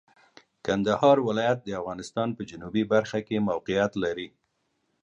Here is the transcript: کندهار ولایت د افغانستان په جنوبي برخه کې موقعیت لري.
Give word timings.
کندهار 0.65 1.17
ولایت 1.27 1.59
د 1.63 1.69
افغانستان 1.81 2.29
په 2.37 2.41
جنوبي 2.49 2.83
برخه 2.93 3.19
کې 3.27 3.45
موقعیت 3.49 3.91
لري. 4.03 4.27